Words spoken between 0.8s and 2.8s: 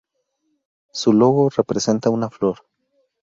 Su logo representa una flor.